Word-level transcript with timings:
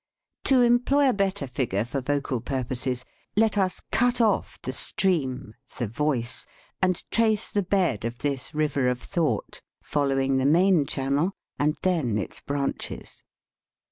To 0.45 0.61
employ 0.63 1.07
a 1.09 1.13
better 1.13 1.45
figure 1.45 1.85
for 1.85 2.01
vocal 2.01 2.41
purposes, 2.41 3.05
let 3.37 3.55
us 3.55 3.79
cut 3.91 4.19
off 4.19 4.59
the 4.63 4.73
stream, 4.73 5.53
the 5.77 5.85
voice, 5.85 6.47
and 6.81 7.03
trace 7.11 7.51
the 7.51 7.61
bed 7.61 8.03
of 8.03 8.17
this 8.17 8.51
river 8.55 8.87
of 8.87 8.99
thought, 8.99 9.61
following 9.83 10.37
the 10.37 10.45
main 10.47 10.87
channel, 10.87 11.33
and 11.59 11.77
then 11.83 12.17
its 12.17 12.39
branches. 12.39 13.23